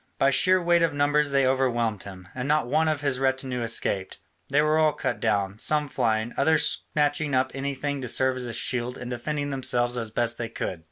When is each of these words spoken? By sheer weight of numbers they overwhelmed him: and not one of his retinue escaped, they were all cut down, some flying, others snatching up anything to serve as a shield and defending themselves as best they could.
By 0.17 0.31
sheer 0.31 0.59
weight 0.59 0.81
of 0.81 0.95
numbers 0.95 1.29
they 1.29 1.45
overwhelmed 1.45 2.01
him: 2.01 2.27
and 2.33 2.47
not 2.47 2.65
one 2.65 2.87
of 2.87 3.01
his 3.01 3.19
retinue 3.19 3.61
escaped, 3.61 4.17
they 4.49 4.59
were 4.59 4.79
all 4.79 4.93
cut 4.93 5.19
down, 5.19 5.59
some 5.59 5.87
flying, 5.87 6.33
others 6.37 6.85
snatching 6.93 7.35
up 7.35 7.51
anything 7.53 8.01
to 8.01 8.09
serve 8.09 8.35
as 8.37 8.45
a 8.45 8.53
shield 8.53 8.97
and 8.97 9.11
defending 9.11 9.51
themselves 9.51 9.99
as 9.99 10.09
best 10.09 10.39
they 10.39 10.49
could. 10.49 10.79